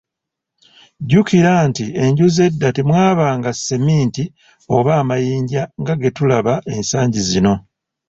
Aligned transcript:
Jjukira 1.03 1.51
nti 1.69 1.85
enju 2.03 2.25
z’edda 2.35 2.67
temwabanga 2.75 3.49
ssementi 3.57 4.23
oba 4.77 4.91
amayinja 5.01 5.63
nga 5.81 5.93
ge 6.01 6.09
tulaba 6.17 6.53
ensangi 6.75 7.21
zino. 7.29 7.53